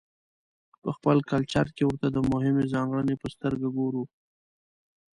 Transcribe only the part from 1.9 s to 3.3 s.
د مهمې ځانګړنې په